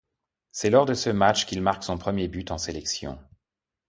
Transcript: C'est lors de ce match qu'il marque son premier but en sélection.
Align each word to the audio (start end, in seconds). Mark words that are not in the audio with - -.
C'est 0.51 0.71
lors 0.71 0.87
de 0.87 0.95
ce 0.95 1.11
match 1.11 1.45
qu'il 1.45 1.61
marque 1.61 1.83
son 1.83 1.99
premier 1.99 2.27
but 2.27 2.49
en 2.49 2.57
sélection. 2.57 3.19